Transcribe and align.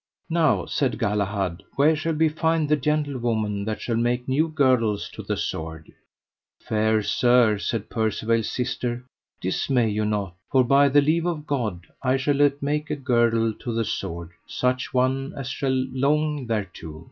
Now, 0.31 0.65
said 0.65 0.97
Galahad, 0.97 1.61
where 1.75 1.95
shall 1.95 2.15
we 2.15 2.27
find 2.27 2.67
the 2.67 2.75
gentlewoman 2.75 3.65
that 3.65 3.81
shall 3.81 3.97
make 3.97 4.27
new 4.27 4.47
girdles 4.49 5.07
to 5.09 5.21
the 5.21 5.37
sword? 5.37 5.91
Fair 6.59 7.03
sir, 7.03 7.59
said 7.59 7.87
Percivale's 7.87 8.49
sister, 8.49 9.05
dismay 9.41 9.89
you 9.89 10.03
not, 10.05 10.33
for 10.49 10.63
by 10.63 10.89
the 10.89 11.01
leave 11.01 11.27
of 11.27 11.45
God 11.45 11.85
I 12.01 12.17
shall 12.17 12.33
let 12.37 12.63
make 12.63 12.89
a 12.89 12.95
girdle 12.95 13.53
to 13.59 13.71
the 13.75 13.85
sword, 13.85 14.31
such 14.47 14.91
one 14.91 15.35
as 15.37 15.49
shall 15.49 15.85
long 15.91 16.47
thereto. 16.47 16.99